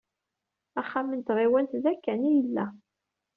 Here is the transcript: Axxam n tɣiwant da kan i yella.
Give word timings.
Axxam 0.79 1.09
n 1.13 1.21
tɣiwant 1.27 1.71
da 1.83 1.93
kan 2.03 2.21
i 2.29 2.31
yella. 2.37 2.65